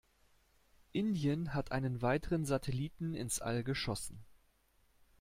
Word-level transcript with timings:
Indien 0.93 1.53
hat 1.53 1.71
einen 1.71 2.01
weiteren 2.01 2.43
Satelliten 2.43 3.13
ins 3.13 3.39
All 3.39 3.63
geschossen. 3.63 4.25